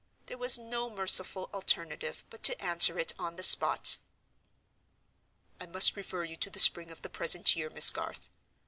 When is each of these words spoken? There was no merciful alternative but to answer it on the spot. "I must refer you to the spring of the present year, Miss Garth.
There 0.25 0.37
was 0.39 0.57
no 0.57 0.89
merciful 0.89 1.47
alternative 1.53 2.23
but 2.31 2.41
to 2.41 2.59
answer 2.59 2.97
it 2.97 3.13
on 3.19 3.35
the 3.35 3.43
spot. 3.43 3.97
"I 5.59 5.67
must 5.67 5.95
refer 5.95 6.23
you 6.23 6.37
to 6.37 6.49
the 6.49 6.57
spring 6.57 6.89
of 6.89 7.03
the 7.03 7.07
present 7.09 7.55
year, 7.55 7.69
Miss 7.69 7.91
Garth. 7.91 8.31